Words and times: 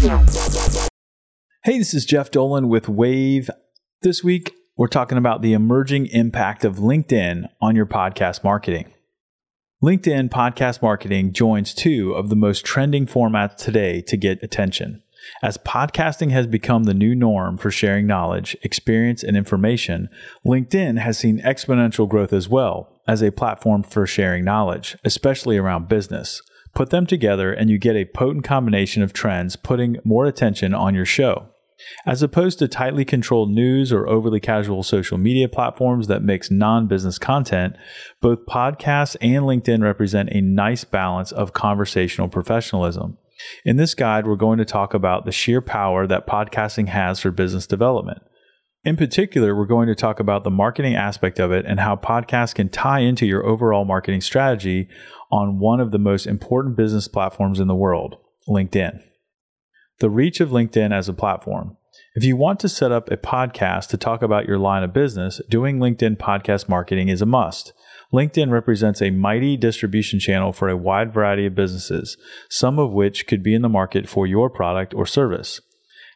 Hey, 0.00 1.76
this 1.76 1.92
is 1.92 2.04
Jeff 2.04 2.30
Dolan 2.30 2.68
with 2.68 2.86
Wavve. 2.86 3.50
This 4.02 4.22
week, 4.22 4.54
we're 4.76 4.86
talking 4.86 5.18
about 5.18 5.42
the 5.42 5.54
emerging 5.54 6.06
impact 6.06 6.64
of 6.64 6.76
LinkedIn 6.76 7.48
on 7.60 7.74
your 7.74 7.84
podcast 7.84 8.44
marketing. 8.44 8.92
LinkedIn 9.82 10.28
podcast 10.28 10.82
marketing 10.82 11.32
joins 11.32 11.74
two 11.74 12.12
of 12.12 12.28
the 12.28 12.36
most 12.36 12.64
trending 12.64 13.06
formats 13.06 13.56
today 13.56 14.00
to 14.02 14.16
get 14.16 14.40
attention. 14.40 15.02
As 15.42 15.58
podcasting 15.58 16.30
has 16.30 16.46
become 16.46 16.84
the 16.84 16.94
new 16.94 17.16
norm 17.16 17.58
for 17.58 17.72
sharing 17.72 18.06
knowledge, 18.06 18.56
experience, 18.62 19.24
and 19.24 19.36
information, 19.36 20.10
LinkedIn 20.46 21.00
has 21.00 21.18
seen 21.18 21.40
exponential 21.40 22.08
growth 22.08 22.32
as 22.32 22.48
well 22.48 23.00
as 23.08 23.20
a 23.20 23.32
platform 23.32 23.82
for 23.82 24.06
sharing 24.06 24.44
knowledge, 24.44 24.96
especially 25.04 25.56
around 25.56 25.88
business. 25.88 26.40
Put 26.78 26.90
them 26.90 27.06
together, 27.06 27.52
and 27.52 27.68
you 27.68 27.76
get 27.76 27.96
a 27.96 28.04
potent 28.04 28.44
combination 28.44 29.02
of 29.02 29.12
trends 29.12 29.56
putting 29.56 29.96
more 30.04 30.26
attention 30.26 30.74
on 30.74 30.94
your 30.94 31.04
show. 31.04 31.48
As 32.06 32.22
opposed 32.22 32.60
to 32.60 32.68
tightly 32.68 33.04
controlled 33.04 33.50
news 33.50 33.92
or 33.92 34.08
overly 34.08 34.38
casual 34.38 34.84
social 34.84 35.18
media 35.18 35.48
platforms 35.48 36.06
that 36.06 36.22
mix 36.22 36.52
non 36.52 36.86
business 36.86 37.18
content, 37.18 37.74
both 38.22 38.46
podcasts 38.46 39.16
and 39.20 39.42
LinkedIn 39.42 39.82
represent 39.82 40.28
a 40.30 40.40
nice 40.40 40.84
balance 40.84 41.32
of 41.32 41.52
conversational 41.52 42.28
professionalism. 42.28 43.18
In 43.64 43.76
this 43.76 43.96
guide, 43.96 44.28
we're 44.28 44.36
going 44.36 44.58
to 44.58 44.64
talk 44.64 44.94
about 44.94 45.24
the 45.24 45.32
sheer 45.32 45.60
power 45.60 46.06
that 46.06 46.28
podcasting 46.28 46.86
has 46.90 47.18
for 47.18 47.32
business 47.32 47.66
development. 47.66 48.22
In 48.84 48.96
particular, 48.96 49.56
we're 49.56 49.66
going 49.66 49.88
to 49.88 49.96
talk 49.96 50.20
about 50.20 50.44
the 50.44 50.50
marketing 50.50 50.94
aspect 50.94 51.40
of 51.40 51.50
it 51.50 51.66
and 51.66 51.80
how 51.80 51.96
podcasts 51.96 52.54
can 52.54 52.68
tie 52.68 53.00
into 53.00 53.26
your 53.26 53.44
overall 53.44 53.84
marketing 53.84 54.20
strategy 54.20 54.88
on 55.30 55.58
one 55.58 55.80
of 55.80 55.90
the 55.90 55.98
most 55.98 56.26
important 56.26 56.76
business 56.76 57.08
platforms 57.08 57.60
in 57.60 57.68
the 57.68 57.74
world, 57.74 58.16
LinkedIn. 58.48 59.02
The 60.00 60.10
reach 60.10 60.40
of 60.40 60.50
LinkedIn 60.50 60.92
as 60.92 61.08
a 61.08 61.12
platform. 61.12 61.76
If 62.14 62.24
you 62.24 62.36
want 62.36 62.60
to 62.60 62.68
set 62.68 62.92
up 62.92 63.10
a 63.10 63.16
podcast 63.16 63.88
to 63.88 63.96
talk 63.96 64.22
about 64.22 64.46
your 64.46 64.58
line 64.58 64.82
of 64.82 64.92
business, 64.92 65.40
doing 65.48 65.78
LinkedIn 65.78 66.16
podcast 66.16 66.68
marketing 66.68 67.08
is 67.08 67.22
a 67.22 67.26
must. 67.26 67.72
LinkedIn 68.12 68.50
represents 68.50 69.02
a 69.02 69.10
mighty 69.10 69.56
distribution 69.56 70.18
channel 70.18 70.52
for 70.52 70.68
a 70.68 70.76
wide 70.76 71.12
variety 71.12 71.46
of 71.46 71.54
businesses, 71.54 72.16
some 72.48 72.78
of 72.78 72.92
which 72.92 73.26
could 73.26 73.42
be 73.42 73.54
in 73.54 73.62
the 73.62 73.68
market 73.68 74.08
for 74.08 74.26
your 74.26 74.48
product 74.48 74.94
or 74.94 75.04
service. 75.04 75.60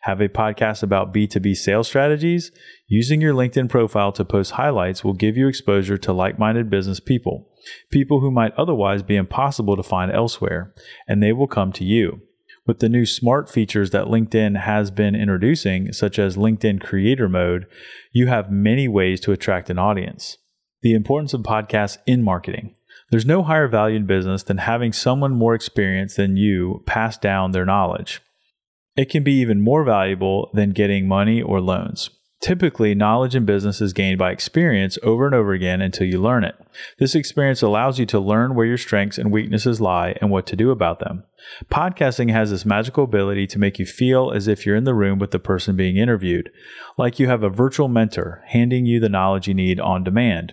Have 0.03 0.20
a 0.20 0.28
podcast 0.28 0.83
about 0.83 1.15
B2B 1.15 1.55
sales 1.55 1.87
strategies? 1.87 2.50
Using 2.89 3.20
your 3.20 3.34
LinkedIn 3.34 3.69
profile 3.69 4.11
to 4.12 4.25
post 4.25 4.53
highlights 4.53 5.05
will 5.05 5.12
give 5.12 5.37
you 5.37 5.47
exposure 5.47 5.98
to 5.98 6.12
like 6.12 6.39
minded 6.39 6.69
business 6.69 6.98
people, 6.98 7.52
people 7.91 8.21
who 8.21 8.31
might 8.31 8.55
otherwise 8.55 9.03
be 9.03 9.17
impossible 9.17 9.77
to 9.77 9.83
find 9.83 10.11
elsewhere, 10.13 10.75
and 11.07 11.23
they 11.23 11.33
will 11.33 11.47
come 11.47 11.73
to 11.73 11.85
you. 11.85 12.21
With 12.67 12.79
the 12.79 12.89
new 12.89 13.07
smart 13.07 13.51
features 13.51 13.91
that 13.91 14.07
LinkedIn 14.07 14.61
has 14.61 14.91
been 14.91 15.17
introducing, 15.17 15.93
such 15.93 16.19
as 16.19 16.37
LinkedIn 16.37 16.81
Creator 16.81 17.29
Mode, 17.29 17.67
you 18.13 18.29
have 18.29 18.53
many 18.53 18.87
ways 18.87 19.21
to 19.23 19.33
attract 19.33 19.69
an 19.69 19.79
audience. 19.79 20.39
The 20.83 20.95
importance 20.95 21.35
of 21.35 21.43
podcasts 21.43 21.99
in 22.07 22.23
marketing. 22.23 22.77
There's 23.11 23.27
no 23.27 23.43
higher 23.43 23.69
value 23.69 23.97
in 23.97 24.07
business 24.07 24.43
than 24.43 24.59
having 24.59 24.93
someone 24.93 25.33
more 25.33 25.55
experienced 25.55 26.17
than 26.17 26.37
you 26.37 26.83
pass 26.87 27.19
down 27.19 27.51
their 27.51 27.67
knowledge. 27.67 28.23
It 28.97 29.11
can 29.11 29.23
be 29.23 29.35
even 29.35 29.61
more 29.61 29.85
valuable 29.85 30.51
than 30.55 30.71
getting 30.71 31.09
money 31.09 31.43
or 31.43 31.61
loans. 31.61 32.11
Typically, 32.43 32.93
knowledge 32.93 33.37
in 33.37 33.45
business 33.45 33.81
is 33.81 33.93
gained 33.93 34.19
by 34.19 34.33
experience 34.33 34.98
over 35.05 35.27
and 35.27 35.35
over 35.35 35.53
again 35.53 35.81
until 35.81 36.09
you 36.09 36.21
learn 36.21 36.43
it. 36.43 36.57
This 36.99 37.15
experience 37.15 37.62
allows 37.62 38.01
you 38.01 38.07
to 38.07 38.19
learn 38.19 38.57
where 38.57 38.67
your 38.67 38.77
strengths 38.77 39.17
and 39.17 39.31
weaknesses 39.31 39.81
lie 39.81 40.17
and 40.21 40.29
what 40.29 40.45
to 40.49 40.57
do 40.57 40.73
about 40.73 40.99
them. 40.99 41.23
Podcasting 41.71 42.33
has 42.33 42.51
this 42.51 42.65
magical 42.65 43.05
ability 43.05 43.47
to 43.47 43.61
make 43.61 43.79
you 43.79 43.87
feel 43.87 44.33
as 44.33 44.49
if 44.49 44.67
you're 44.67 44.75
in 44.75 44.83
the 44.83 44.93
room 44.93 45.21
with 45.21 45.31
the 45.31 45.39
person 45.39 45.77
being 45.77 45.97
interviewed, 45.97 46.51
like 46.99 47.21
you 47.21 47.29
have 47.29 47.45
a 47.45 47.49
virtual 47.49 47.87
mentor 47.87 48.43
handing 48.49 48.87
you 48.87 48.99
the 48.99 49.09
knowledge 49.09 49.47
you 49.47 49.55
need 49.55 49.79
on 49.79 50.03
demand. 50.03 50.53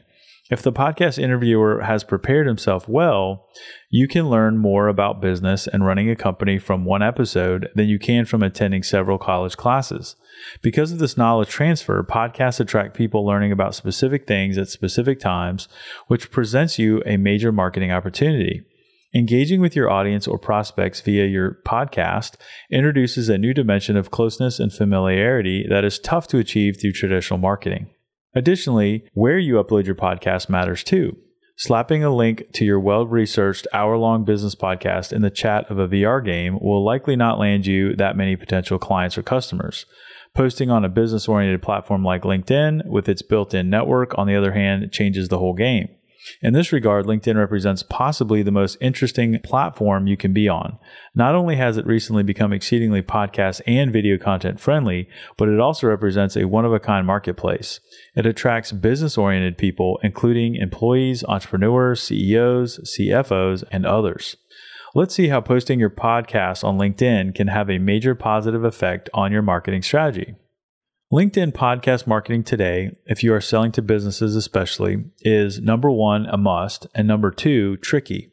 If 0.50 0.64
the 0.64 0.74
podcast 0.74 1.22
interviewer 1.22 1.82
has 1.82 2.04
prepared 2.04 2.48
himself 2.48 2.90
well, 2.90 3.46
you 3.92 4.08
can 4.08 4.32
learn 4.32 4.58
more 4.58 4.88
about 4.88 5.22
business 5.22 5.68
and 5.68 5.86
running 5.86 6.10
a 6.10 6.16
company 6.16 6.58
from 6.58 6.86
one 6.86 7.04
episode 7.04 7.70
than 7.76 7.88
you 7.88 8.00
can 8.00 8.26
from 8.26 8.42
attending 8.42 8.82
several 8.82 9.20
college 9.20 9.58
classes. 9.58 10.16
Because 10.64 10.92
of 10.92 10.98
this 10.98 11.18
knowledge 11.18 11.50
transfer, 11.50 12.02
podcasts 12.02 12.60
attract 12.60 12.98
people 12.98 13.24
learning 13.24 13.52
about 13.52 13.76
specific 13.76 14.26
things 14.26 14.58
at 14.58 14.70
specific 14.70 15.20
times, 15.20 15.68
which 16.08 16.32
presents 16.32 16.80
you 16.80 17.04
a 17.06 17.18
major 17.18 17.52
marketing 17.52 17.92
opportunity. 17.92 18.64
Engaging 19.14 19.62
with 19.62 19.76
your 19.76 19.90
audience 19.90 20.28
or 20.28 20.40
prospects 20.40 21.02
via 21.02 21.26
your 21.26 21.60
podcast 21.64 22.38
introduces 22.72 23.30
a 23.30 23.38
new 23.38 23.54
dimension 23.54 23.96
of 23.96 24.10
closeness 24.10 24.60
and 24.60 24.74
familiarity 24.74 25.66
that 25.70 25.84
is 25.84 26.00
tough 26.00 26.28
to 26.28 26.40
achieve 26.40 26.78
through 26.82 26.94
traditional 26.94 27.38
marketing. 27.38 27.88
Additionally, 28.36 29.04
where 29.14 29.40
you 29.40 29.56
upload 29.56 29.86
your 29.86 29.96
podcast 29.96 30.50
matters 30.50 30.84
too. 30.84 31.18
Slapping 31.58 32.04
a 32.04 32.16
link 32.16 32.44
to 32.54 32.64
your 32.64 32.80
well 32.80 33.06
researched 33.06 33.68
hour 33.74 33.98
long 33.98 34.24
business 34.24 34.56
podcast 34.56 35.12
in 35.12 35.22
the 35.22 35.30
chat 35.30 35.70
of 35.70 35.78
a 35.78 35.88
VR 35.88 36.24
game 36.24 36.58
will 36.62 36.86
likely 36.86 37.18
not 37.18 37.40
land 37.40 37.66
you 37.66 37.96
that 37.98 38.16
many 38.16 38.38
potential 38.38 38.80
clients 38.80 39.18
or 39.18 39.24
customers. 39.24 39.86
Posting 40.34 40.70
on 40.70 40.86
a 40.86 40.90
business 40.90 41.28
oriented 41.28 41.62
platform 41.62 42.06
like 42.06 42.22
LinkedIn 42.22 42.86
with 42.86 43.10
its 43.10 43.22
built 43.22 43.54
in 43.54 43.70
network, 43.70 44.18
on 44.18 44.28
the 44.28 44.36
other 44.36 44.54
hand, 44.54 44.92
changes 44.94 45.28
the 45.28 45.40
whole 45.40 45.54
game. 45.54 45.90
In 46.42 46.54
this 46.54 46.72
regard, 46.72 47.06
LinkedIn 47.06 47.36
represents 47.36 47.84
possibly 47.84 48.44
the 48.44 48.52
most 48.52 48.78
interesting 48.82 49.40
platform 49.44 50.08
you 50.08 50.18
can 50.18 50.34
be 50.34 50.48
on. 50.48 50.78
Not 51.16 51.36
only 51.36 51.56
has 51.56 51.78
it 51.78 51.86
recently 51.86 52.24
become 52.24 52.54
exceedingly 52.54 53.02
podcast 53.02 53.62
and 53.66 53.92
video 53.92 54.18
content 54.18 54.60
friendly, 54.60 55.08
but 55.38 55.50
it 55.50 55.60
also 55.60 55.88
represents 55.88 56.36
a 56.36 56.46
one 56.46 56.66
of 56.66 56.74
a 56.74 56.80
kind 56.80 57.06
marketplace. 57.06 57.80
It 58.16 58.26
attracts 58.26 58.72
business 58.72 59.18
oriented 59.18 59.58
people, 59.58 60.00
including 60.04 60.56
employees, 60.56 61.24
entrepreneurs, 61.24 62.04
CEOs, 62.04 62.80
CFOs, 62.98 63.64
and 63.72 63.86
others. 63.86 64.36
Let's 64.96 65.14
see 65.14 65.28
how 65.28 65.42
posting 65.42 65.80
your 65.80 65.92
podcast 65.92 66.64
on 66.64 66.80
LinkedIn 66.80 67.36
can 67.36 67.48
have 67.48 67.70
a 67.70 67.78
major 67.78 68.16
positive 68.16 68.64
effect 68.64 69.10
on 69.14 69.32
your 69.32 69.44
marketing 69.44 69.84
strategy. 69.84 70.36
LinkedIn 71.12 71.54
podcast 71.54 72.06
marketing 72.06 72.44
today, 72.44 72.96
if 73.08 73.24
you 73.24 73.34
are 73.34 73.42
selling 73.42 73.72
to 73.72 73.82
businesses 73.82 74.36
especially, 74.36 75.06
is 75.22 75.60
number 75.60 75.90
one, 75.90 76.28
a 76.28 76.38
must, 76.38 76.86
and 76.94 77.08
number 77.08 77.32
two, 77.32 77.78
tricky. 77.78 78.32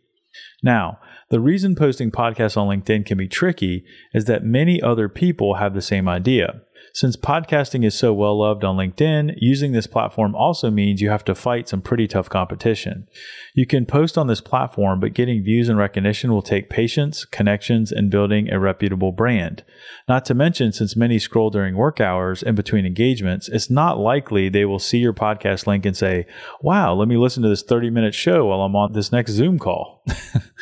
Now, 0.62 0.98
the 1.30 1.40
reason 1.40 1.74
posting 1.74 2.10
podcasts 2.10 2.54
on 2.54 2.68
LinkedIn 2.68 3.06
can 3.06 3.16
be 3.16 3.28
tricky 3.28 3.86
is 4.12 4.26
that 4.26 4.44
many 4.44 4.82
other 4.82 5.08
people 5.08 5.54
have 5.54 5.72
the 5.72 5.80
same 5.80 6.06
idea. 6.06 6.60
Since 6.96 7.18
podcasting 7.18 7.84
is 7.84 7.94
so 7.94 8.14
well 8.14 8.38
loved 8.38 8.64
on 8.64 8.78
LinkedIn, 8.78 9.34
using 9.36 9.72
this 9.72 9.86
platform 9.86 10.34
also 10.34 10.70
means 10.70 11.02
you 11.02 11.10
have 11.10 11.26
to 11.26 11.34
fight 11.34 11.68
some 11.68 11.82
pretty 11.82 12.08
tough 12.08 12.30
competition. 12.30 13.06
You 13.54 13.66
can 13.66 13.84
post 13.84 14.16
on 14.16 14.28
this 14.28 14.40
platform, 14.40 14.98
but 14.98 15.12
getting 15.12 15.44
views 15.44 15.68
and 15.68 15.76
recognition 15.76 16.32
will 16.32 16.40
take 16.40 16.70
patience, 16.70 17.26
connections, 17.26 17.92
and 17.92 18.10
building 18.10 18.50
a 18.50 18.58
reputable 18.58 19.12
brand. 19.12 19.62
Not 20.08 20.24
to 20.24 20.34
mention, 20.34 20.72
since 20.72 20.96
many 20.96 21.18
scroll 21.18 21.50
during 21.50 21.76
work 21.76 22.00
hours 22.00 22.42
in 22.42 22.54
between 22.54 22.86
engagements, 22.86 23.50
it's 23.50 23.68
not 23.68 23.98
likely 23.98 24.48
they 24.48 24.64
will 24.64 24.78
see 24.78 24.96
your 24.96 25.12
podcast 25.12 25.66
link 25.66 25.84
and 25.84 25.94
say, 25.94 26.24
Wow, 26.62 26.94
let 26.94 27.08
me 27.08 27.18
listen 27.18 27.42
to 27.42 27.50
this 27.50 27.62
30 27.62 27.90
minute 27.90 28.14
show 28.14 28.46
while 28.46 28.62
I'm 28.62 28.74
on 28.74 28.94
this 28.94 29.12
next 29.12 29.32
Zoom 29.32 29.58
call. 29.58 30.02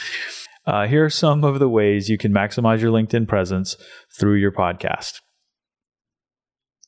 uh, 0.67 0.89
here 0.89 1.05
are 1.05 1.11
some 1.11 1.44
of 1.44 1.61
the 1.61 1.69
ways 1.69 2.11
you 2.11 2.19
can 2.19 2.33
maximize 2.33 2.81
your 2.81 2.91
LinkedIn 2.91 3.28
presence 3.28 3.77
through 4.19 4.34
your 4.34 4.50
podcast 4.50 5.21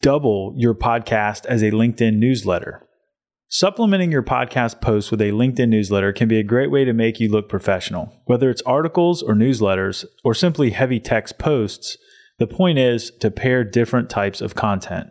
double 0.06 0.54
your 0.56 0.72
podcast 0.72 1.44
as 1.46 1.64
a 1.64 1.72
LinkedIn 1.72 2.14
newsletter. 2.14 2.80
Supplementing 3.48 4.12
your 4.12 4.22
podcast 4.22 4.80
posts 4.80 5.10
with 5.10 5.20
a 5.20 5.32
LinkedIn 5.32 5.68
newsletter 5.68 6.12
can 6.12 6.28
be 6.28 6.38
a 6.38 6.44
great 6.44 6.70
way 6.70 6.84
to 6.84 6.92
make 6.92 7.18
you 7.18 7.28
look 7.28 7.48
professional. 7.48 8.22
Whether 8.26 8.48
it's 8.48 8.62
articles 8.62 9.20
or 9.20 9.34
newsletters 9.34 10.04
or 10.22 10.32
simply 10.32 10.70
heavy 10.70 11.00
text 11.00 11.40
posts, 11.40 11.98
the 12.38 12.46
point 12.46 12.78
is 12.78 13.10
to 13.18 13.32
pair 13.32 13.64
different 13.64 14.08
types 14.08 14.40
of 14.40 14.54
content. 14.54 15.08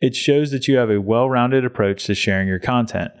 It 0.00 0.16
shows 0.16 0.50
that 0.50 0.66
you 0.66 0.76
have 0.76 0.90
a 0.90 1.00
well 1.00 1.30
rounded 1.30 1.64
approach 1.64 2.02
to 2.06 2.14
sharing 2.16 2.48
your 2.48 2.58
content. 2.58 3.12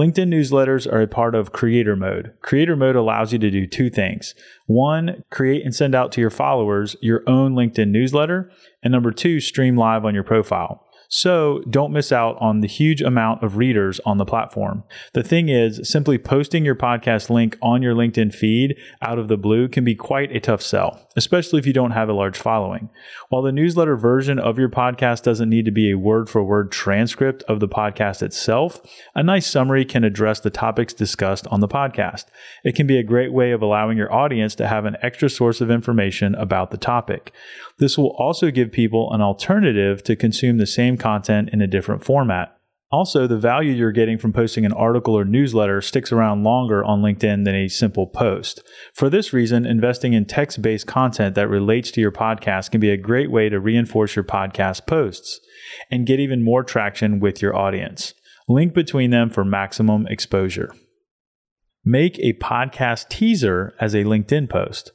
LinkedIn 0.00 0.28
newsletters 0.28 0.90
are 0.90 1.02
a 1.02 1.06
part 1.06 1.34
of 1.34 1.52
Creator 1.52 1.94
Mode. 1.94 2.32
Creator 2.40 2.74
Mode 2.74 2.96
allows 2.96 3.34
you 3.34 3.38
to 3.38 3.50
do 3.50 3.66
two 3.66 3.90
things. 3.90 4.34
One, 4.64 5.24
create 5.28 5.62
and 5.62 5.74
send 5.74 5.94
out 5.94 6.10
to 6.12 6.22
your 6.22 6.30
followers 6.30 6.96
your 7.02 7.22
own 7.26 7.52
LinkedIn 7.52 7.88
newsletter. 7.88 8.50
And 8.82 8.92
number 8.92 9.10
two, 9.10 9.40
stream 9.40 9.76
live 9.76 10.06
on 10.06 10.14
your 10.14 10.24
profile. 10.24 10.86
So 11.12 11.64
don't 11.68 11.92
miss 11.92 12.12
out 12.12 12.36
on 12.38 12.60
the 12.60 12.68
huge 12.68 13.02
amount 13.02 13.42
of 13.42 13.56
readers 13.56 13.98
on 14.06 14.18
the 14.18 14.24
platform. 14.24 14.84
The 15.12 15.24
thing 15.24 15.48
is, 15.48 15.80
simply 15.82 16.18
posting 16.18 16.64
your 16.64 16.76
podcast 16.76 17.30
link 17.30 17.58
on 17.60 17.82
your 17.82 17.96
LinkedIn 17.96 18.32
feed 18.32 18.76
out 19.02 19.18
of 19.18 19.26
the 19.26 19.36
blue 19.36 19.68
can 19.68 19.84
be 19.84 19.96
quite 19.96 20.30
a 20.30 20.38
tough 20.38 20.62
sell, 20.62 21.08
especially 21.16 21.58
if 21.58 21.66
you 21.66 21.72
don't 21.72 21.90
have 21.90 22.08
a 22.08 22.12
large 22.12 22.38
following. 22.38 22.90
While 23.28 23.42
the 23.42 23.50
newsletter 23.50 23.96
version 23.96 24.38
of 24.38 24.56
your 24.56 24.68
podcast 24.68 25.24
doesn't 25.24 25.50
need 25.50 25.64
to 25.64 25.72
be 25.72 25.90
a 25.90 25.98
word 25.98 26.30
for 26.30 26.44
word 26.44 26.70
transcript 26.70 27.42
of 27.48 27.58
the 27.58 27.68
podcast 27.68 28.22
itself, 28.22 28.80
a 29.12 29.24
nice 29.24 29.48
summary 29.48 29.84
can 29.84 30.04
address 30.04 30.38
the 30.38 30.48
topics 30.48 30.94
discussed 30.94 31.44
on 31.48 31.58
the 31.58 31.66
podcast. 31.66 32.26
It 32.62 32.76
can 32.76 32.86
be 32.86 32.98
a 32.98 33.02
great 33.02 33.32
way 33.32 33.50
of 33.50 33.62
allowing 33.62 33.98
your 33.98 34.14
audience 34.14 34.54
to 34.54 34.68
have 34.68 34.84
an 34.84 34.96
extra 35.02 35.28
source 35.28 35.60
of 35.60 35.72
information 35.72 36.36
about 36.36 36.70
the 36.70 36.78
topic. 36.78 37.32
This 37.78 37.98
will 37.98 38.14
also 38.16 38.52
give 38.52 38.70
people 38.70 39.12
an 39.12 39.20
alternative 39.20 40.04
to 40.04 40.14
consume 40.14 40.58
the 40.58 40.66
same 40.66 40.98
content 41.00 41.50
in 41.52 41.60
a 41.60 41.66
different 41.66 42.04
format. 42.04 42.56
Also, 42.92 43.28
the 43.28 43.38
value 43.38 43.72
you're 43.72 43.92
getting 43.92 44.18
from 44.18 44.32
posting 44.32 44.66
an 44.66 44.72
article 44.72 45.16
or 45.16 45.24
newsletter 45.24 45.80
sticks 45.80 46.10
around 46.10 46.42
longer 46.42 46.84
on 46.84 47.02
LinkedIn 47.02 47.44
than 47.44 47.54
a 47.54 47.68
simple 47.68 48.08
post. 48.08 48.62
For 48.94 49.08
this 49.08 49.32
reason, 49.32 49.64
investing 49.64 50.12
in 50.12 50.24
text 50.24 50.60
based 50.60 50.88
content 50.88 51.36
that 51.36 51.48
relates 51.48 51.92
to 51.92 52.00
your 52.00 52.10
podcast 52.10 52.72
can 52.72 52.80
be 52.80 52.90
a 52.90 52.96
great 52.96 53.30
way 53.30 53.48
to 53.48 53.60
reinforce 53.60 54.16
your 54.16 54.24
podcast 54.24 54.86
posts 54.88 55.38
and 55.88 56.06
get 56.06 56.18
even 56.18 56.42
more 56.42 56.64
traction 56.64 57.20
with 57.20 57.40
your 57.40 57.54
audience. 57.56 58.12
Link 58.48 58.74
between 58.74 59.10
them 59.10 59.30
for 59.30 59.44
maximum 59.44 60.08
exposure. 60.08 60.74
Make 61.84 62.18
a 62.18 62.32
podcast 62.34 63.08
teaser 63.08 63.72
as 63.80 63.94
a 63.94 64.04
LinkedIn 64.04 64.50
post. 64.50 64.90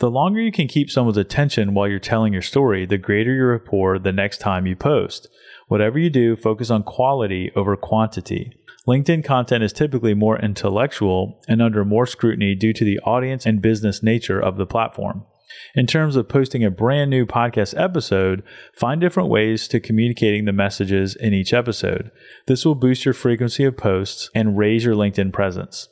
The 0.00 0.10
longer 0.10 0.40
you 0.40 0.50
can 0.50 0.66
keep 0.66 0.90
someone's 0.90 1.18
attention 1.18 1.74
while 1.74 1.86
you're 1.86 1.98
telling 1.98 2.32
your 2.32 2.40
story, 2.40 2.86
the 2.86 2.96
greater 2.96 3.34
your 3.34 3.50
rapport 3.50 3.98
the 3.98 4.12
next 4.12 4.38
time 4.38 4.66
you 4.66 4.74
post. 4.74 5.28
Whatever 5.68 5.98
you 5.98 6.08
do, 6.08 6.36
focus 6.36 6.70
on 6.70 6.84
quality 6.84 7.52
over 7.54 7.76
quantity. 7.76 8.50
LinkedIn 8.88 9.22
content 9.22 9.62
is 9.62 9.74
typically 9.74 10.14
more 10.14 10.38
intellectual 10.38 11.38
and 11.48 11.60
under 11.60 11.84
more 11.84 12.06
scrutiny 12.06 12.54
due 12.54 12.72
to 12.72 12.84
the 12.84 12.98
audience 13.00 13.44
and 13.44 13.60
business 13.60 14.02
nature 14.02 14.40
of 14.40 14.56
the 14.56 14.64
platform. 14.64 15.26
In 15.74 15.86
terms 15.86 16.16
of 16.16 16.30
posting 16.30 16.64
a 16.64 16.70
brand 16.70 17.10
new 17.10 17.26
podcast 17.26 17.78
episode, 17.78 18.42
find 18.74 19.02
different 19.02 19.28
ways 19.28 19.68
to 19.68 19.80
communicating 19.80 20.46
the 20.46 20.52
messages 20.52 21.14
in 21.14 21.34
each 21.34 21.52
episode. 21.52 22.10
This 22.46 22.64
will 22.64 22.74
boost 22.74 23.04
your 23.04 23.12
frequency 23.12 23.64
of 23.64 23.76
posts 23.76 24.30
and 24.34 24.56
raise 24.56 24.82
your 24.82 24.94
LinkedIn 24.94 25.34
presence. 25.34 25.88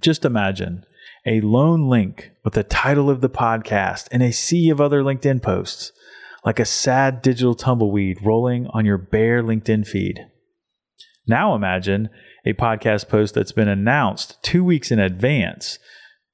Just 0.00 0.24
imagine 0.24 0.84
a 1.26 1.40
lone 1.40 1.88
link 1.88 2.32
with 2.44 2.54
the 2.54 2.64
title 2.64 3.08
of 3.08 3.20
the 3.20 3.30
podcast 3.30 4.08
and 4.10 4.22
a 4.22 4.32
sea 4.32 4.70
of 4.70 4.80
other 4.80 5.02
LinkedIn 5.02 5.40
posts, 5.40 5.92
like 6.44 6.58
a 6.58 6.64
sad 6.64 7.22
digital 7.22 7.54
tumbleweed 7.54 8.18
rolling 8.24 8.66
on 8.68 8.84
your 8.84 8.98
bare 8.98 9.42
LinkedIn 9.42 9.86
feed. 9.86 10.26
Now 11.28 11.54
imagine 11.54 12.10
a 12.44 12.54
podcast 12.54 13.08
post 13.08 13.34
that's 13.34 13.52
been 13.52 13.68
announced 13.68 14.42
two 14.42 14.64
weeks 14.64 14.90
in 14.90 14.98
advance. 14.98 15.78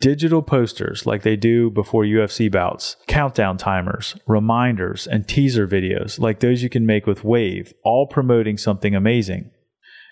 Digital 0.01 0.43
posters 0.43 1.05
like 1.05 1.23
they 1.23 1.37
do 1.37 1.71
before 1.71 2.05
UFC 2.05 2.51
bouts, 2.51 2.97
countdown 3.07 3.59
timers, 3.59 4.17
reminders, 4.27 5.07
and 5.07 5.29
teaser 5.29 5.67
videos 5.67 6.19
like 6.19 6.41
those 6.41 6.63
you 6.63 6.71
can 6.71 6.87
make 6.87 7.07
with 7.07 7.23
Wavve, 7.23 7.73
all 7.85 8.07
promoting 8.07 8.57
something 8.57 8.95
amazing. 8.95 9.51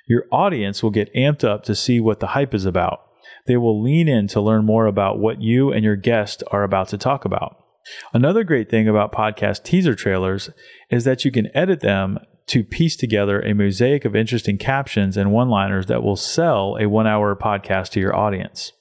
Your 0.06 0.24
audience 0.30 0.82
will 0.82 0.90
get 0.90 1.14
amped 1.14 1.44
up 1.44 1.62
to 1.64 1.74
see 1.74 2.00
what 2.00 2.20
the 2.20 2.28
hype 2.28 2.52
is 2.52 2.66
about 2.66 3.00
they 3.46 3.56
will 3.56 3.82
lean 3.82 4.08
in 4.08 4.26
to 4.28 4.40
learn 4.40 4.64
more 4.64 4.86
about 4.86 5.18
what 5.18 5.40
you 5.40 5.72
and 5.72 5.84
your 5.84 5.96
guest 5.96 6.42
are 6.50 6.62
about 6.62 6.88
to 6.88 6.98
talk 6.98 7.24
about. 7.24 7.64
Another 8.12 8.44
great 8.44 8.68
thing 8.68 8.88
about 8.88 9.12
podcast 9.12 9.62
teaser 9.62 9.94
trailers 9.94 10.50
is 10.90 11.04
that 11.04 11.24
you 11.24 11.30
can 11.30 11.54
edit 11.56 11.80
them 11.80 12.18
to 12.46 12.62
piece 12.62 12.96
together 12.96 13.40
a 13.40 13.54
mosaic 13.54 14.04
of 14.04 14.14
interesting 14.14 14.58
captions 14.58 15.16
and 15.16 15.32
one 15.32 15.48
liners 15.48 15.86
that 15.86 16.02
will 16.02 16.16
sell 16.16 16.76
a 16.80 16.88
one 16.88 17.06
hour 17.06 17.34
podcast 17.34 17.90
to 17.90 18.00
your 18.00 18.14
audience. 18.14 18.72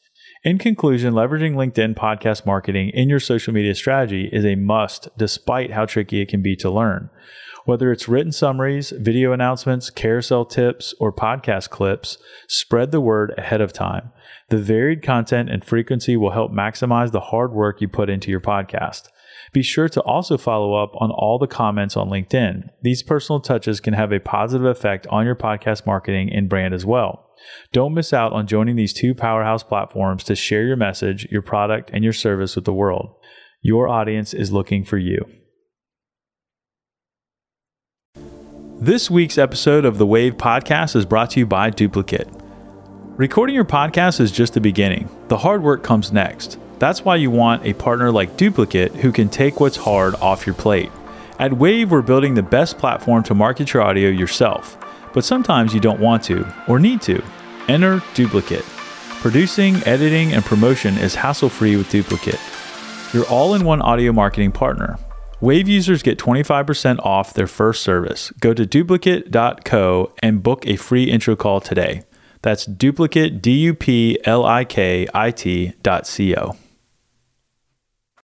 In 0.44 0.60
conclusion, 0.60 1.16
leveraging 1.16 1.56
LinkedIn 1.56 1.96
podcast 1.96 2.46
marketing 2.46 2.90
in 2.90 3.10
your 3.10 3.20
social 3.20 3.52
media 3.52 3.74
strategy 3.74 4.30
is 4.32 4.46
a 4.46 4.54
must, 4.54 5.10
despite 5.18 5.72
how 5.72 5.86
tricky 5.86 6.22
it 6.22 6.28
can 6.28 6.44
be 6.44 6.56
to 6.58 6.70
learn. 6.70 7.10
Whether 7.66 7.92
it's 7.92 8.08
written 8.08 8.32
summaries, 8.32 8.92
video 8.92 9.32
announcements, 9.32 9.90
carousel 9.90 10.46
tips, 10.46 10.94
or 11.00 11.12
podcast 11.12 11.72
clips, 11.72 12.20
spread 12.48 12.92
the 12.92 13.02
word 13.02 13.34
ahead 13.40 13.60
of 13.60 13.74
time. 13.74 14.12
The 14.50 14.58
varied 14.58 15.02
content 15.02 15.50
and 15.50 15.66
frequency 15.66 16.16
will 16.16 16.32
help 16.32 16.52
maximize 16.52 17.12
the 17.12 17.20
hard 17.20 17.52
work 17.52 17.82
you 17.82 17.88
put 17.88 18.10
into 18.10 18.30
your 18.30 18.42
podcast. 18.42 19.08
Be 19.54 19.64
sure 19.64 19.90
to 19.90 20.02
also 20.02 20.38
follow 20.38 20.76
up 20.76 20.92
on 21.00 21.12
all 21.12 21.40
the 21.40 21.48
comments 21.48 21.98
on 21.98 22.10
LinkedIn. 22.10 22.70
These 22.84 23.04
personal 23.04 23.40
touches 23.40 23.80
can 23.80 23.94
have 23.94 24.12
a 24.12 24.20
positive 24.20 24.68
effect 24.68 25.08
on 25.08 25.26
your 25.26 25.36
podcast 25.36 25.86
marketing 25.88 26.32
and 26.32 26.50
brand 26.50 26.74
as 26.74 26.86
well. 26.86 27.32
Don't 27.72 27.94
miss 27.94 28.14
out 28.14 28.34
on 28.34 28.48
joining 28.48 28.76
these 28.76 28.94
two 28.94 29.16
powerhouse 29.16 29.64
platforms 29.64 30.24
to 30.26 30.36
share 30.36 30.64
your 30.64 30.78
message, 30.78 31.28
your 31.32 31.42
product, 31.42 31.90
and 31.94 32.04
your 32.04 32.14
service 32.14 32.56
with 32.56 32.66
the 32.66 32.74
world. 32.74 33.16
Your 33.62 33.88
audience 33.88 34.34
is 34.34 34.52
looking 34.52 34.84
for 34.84 34.98
you. 34.98 35.26
This 38.80 39.10
week's 39.10 39.38
episode 39.38 39.86
of 39.86 39.98
the 39.98 40.06
Wavve 40.06 40.34
Podcast 40.34 40.96
is 40.96 41.06
brought 41.06 41.32
to 41.32 41.40
you 41.40 41.46
by 41.46 41.72
Duplikit. 41.72 42.45
Recording 43.18 43.56
your 43.56 43.64
podcast 43.64 44.20
is 44.20 44.30
just 44.30 44.56
the 44.56 44.60
beginning. 44.60 45.08
The 45.30 45.38
hard 45.38 45.64
work 45.64 45.84
comes 45.84 46.12
next. 46.12 46.60
That's 46.80 47.06
why 47.06 47.16
you 47.16 47.32
want 47.32 47.66
a 47.66 47.72
partner 47.72 48.12
like 48.12 48.36
Duplikit 48.36 48.94
who 48.94 49.14
can 49.14 49.30
take 49.30 49.62
what's 49.62 49.78
hard 49.78 50.16
off 50.16 50.46
your 50.46 50.54
plate. 50.54 50.92
At 51.40 51.52
Wavve, 51.52 51.92
we're 51.92 52.02
building 52.02 52.34
the 52.34 52.44
best 52.44 52.78
platform 52.78 53.24
to 53.24 53.34
market 53.34 53.72
your 53.72 53.84
audio 53.84 54.10
yourself, 54.10 54.78
but 55.14 55.24
sometimes 55.24 55.74
you 55.74 55.80
don't 55.80 56.02
want 56.02 56.26
to 56.26 56.46
or 56.68 56.78
need 56.78 57.02
to. 57.04 57.24
Enter 57.70 58.00
Duplikit. 58.16 58.64
Producing, 59.22 59.78
editing, 59.86 60.34
and 60.34 60.44
promotion 60.44 60.98
is 60.98 61.16
hassle 61.16 61.48
free 61.48 61.78
with 61.78 61.90
Duplikit. 61.90 63.14
Your 63.14 63.26
all 63.28 63.54
in 63.54 63.64
one 63.64 63.82
audio 63.82 64.12
marketing 64.12 64.52
partner. 64.52 65.00
Wavve 65.40 65.68
users 65.68 66.04
get 66.04 66.20
25% 66.20 67.00
off 67.00 67.34
their 67.34 67.48
first 67.48 67.82
service. 67.82 68.34
Go 68.42 68.54
to 68.54 68.66
duplikit.co 68.66 70.12
and 70.20 70.44
book 70.44 70.68
a 70.68 70.76
free 70.76 71.06
intro 71.06 71.38
call 71.38 71.62
today. 71.62 72.04
That's 72.46 72.68
duplikit, 72.68 73.42
D 73.42 73.54
U 73.70 73.74
P 73.74 74.20
L 74.24 74.46
I 74.46 74.66
K 74.66 75.08
I 75.16 75.32
T 75.32 75.74
dot 75.82 76.06
C 76.06 76.36
O. 76.36 76.56